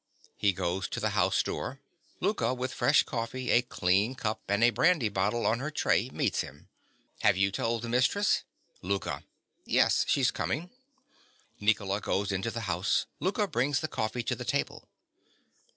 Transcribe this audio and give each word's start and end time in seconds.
(He 0.35 0.51
goes 0.51 0.87
to 0.87 0.99
the 0.99 1.11
house 1.11 1.43
door. 1.43 1.79
Louka, 2.21 2.57
with 2.57 2.73
fresh 2.73 3.03
coffee, 3.03 3.51
a 3.51 3.61
clean 3.61 4.15
cup, 4.15 4.41
and 4.47 4.63
a 4.63 4.71
brandy 4.71 5.09
bottle 5.09 5.45
on 5.45 5.59
her 5.59 5.69
tray 5.69 6.09
meets 6.09 6.41
him.) 6.41 6.69
Have 7.19 7.37
you 7.37 7.51
told 7.51 7.83
the 7.83 7.89
mistress? 7.89 8.41
LOUKA. 8.81 9.21
Yes: 9.63 10.03
she's 10.07 10.31
coming. 10.31 10.71
(_Nicola 11.61 12.01
goes 12.01 12.31
into 12.31 12.49
the 12.49 12.61
house. 12.61 13.05
Louka 13.21 13.45
brings 13.47 13.79
the 13.81 13.87
coffee 13.87 14.23
to 14.23 14.35
the 14.35 14.43
table. 14.43 14.87